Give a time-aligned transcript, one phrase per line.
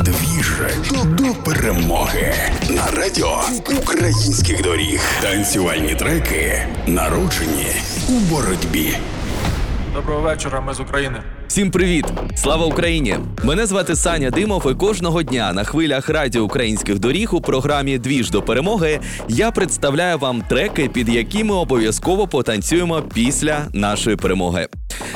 [0.00, 0.52] Двіж
[1.04, 2.34] до перемоги
[2.70, 3.40] на радіо
[3.82, 5.00] українських доріг.
[5.22, 7.66] Танцювальні треки народжені
[8.08, 8.96] у боротьбі.
[9.94, 11.22] Доброго вечора, ми з України.
[11.48, 12.04] Всім привіт!
[12.36, 13.16] Слава Україні!
[13.42, 18.30] Мене звати Саня Димов, і кожного дня на хвилях радіо українських доріг у програмі Двіж
[18.30, 24.68] до перемоги я представляю вам треки, під які ми обов'язково потанцюємо після нашої перемоги.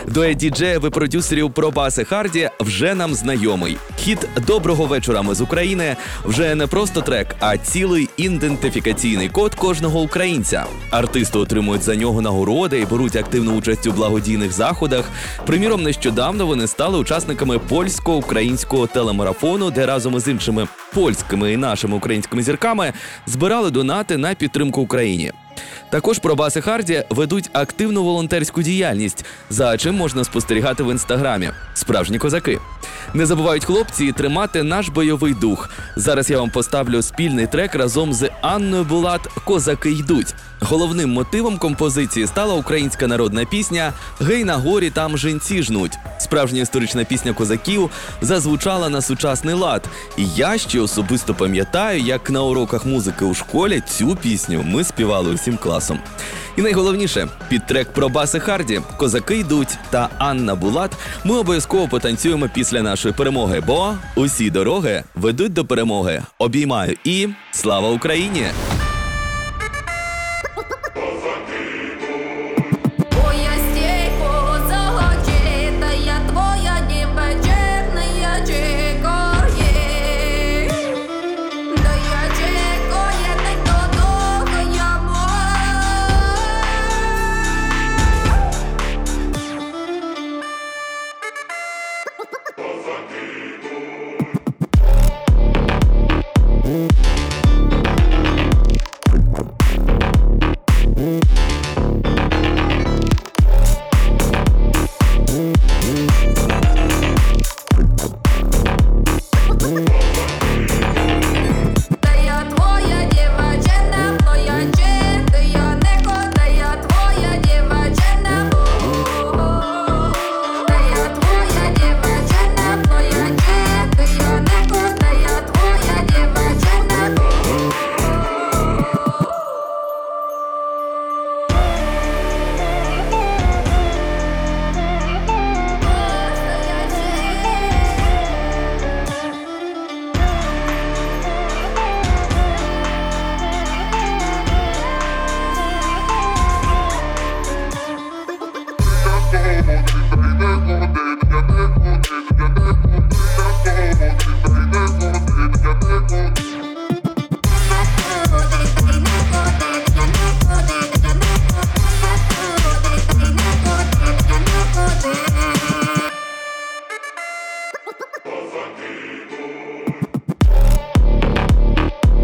[0.09, 3.77] Дует діджеїв і продюсерів Пробаси Харді вже нам знайомий.
[3.97, 10.01] Хіт Доброго вечора ми з України вже не просто трек, а цілий ідентифікаційний код кожного
[10.01, 10.65] українця.
[10.91, 15.05] Артисти отримують за нього нагороди і беруть активну участь у благодійних заходах.
[15.47, 22.43] Приміром, нещодавно вони стали учасниками польсько-українського телемарафону, де разом із іншими польськими і нашими українськими
[22.43, 22.93] зірками
[23.27, 25.33] збирали донати на підтримку Україні.
[25.91, 31.51] Також пробаси Харді ведуть активну волонтерську діяльність, за чим можна спостерігати в інстаграмі.
[31.75, 32.59] Справжні козаки.
[33.15, 35.71] Не забувають хлопці тримати наш бойовий дух.
[35.97, 40.35] Зараз я вам поставлю спільний трек разом з Анною Булат Козаки йдуть.
[40.65, 45.99] Головним мотивом композиції стала українська народна пісня Гей на горі там жінці жнуть.
[46.19, 49.85] Справжня історична пісня козаків зазвучала на сучасний лад.
[50.17, 55.35] І я ще особисто пам'ятаю, як на уроках музики у школі цю пісню ми співали
[55.35, 55.99] усім класом.
[56.57, 60.93] І найголовніше, під трек про баси Харді, козаки йдуть та Анна Булат.
[61.25, 66.23] Ми обов'язково потанцюємо після нашої перемоги, бо усі дороги ведуть до перемоги.
[66.39, 68.47] Обіймаю і слава Україні!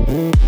[0.08, 0.47] Та